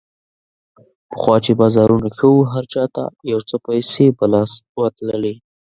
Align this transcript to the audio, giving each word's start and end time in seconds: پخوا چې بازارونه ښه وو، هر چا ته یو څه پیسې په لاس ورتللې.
پخوا 1.11 1.35
چې 1.45 1.51
بازارونه 1.59 2.09
ښه 2.17 2.27
وو، 2.31 2.49
هر 2.53 2.65
چا 2.73 2.83
ته 2.95 3.03
یو 3.31 3.39
څه 3.49 3.55
پیسې 3.67 4.05
په 4.17 4.25
لاس 4.33 4.51
ورتللې. 4.79 5.35